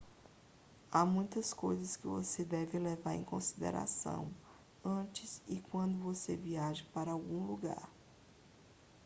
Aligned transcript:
há 0.91 1.05
muitas 1.05 1.53
coisas 1.53 1.95
que 1.95 2.07
você 2.07 2.43
deve 2.43 2.79
levar 2.79 3.13
em 3.13 3.23
consideração 3.23 4.31
antes 4.83 5.43
e 5.47 5.59
quando 5.61 5.95
você 5.99 6.35
viaja 6.35 6.83
para 6.91 7.11
algum 7.11 7.45
lugar 7.45 7.87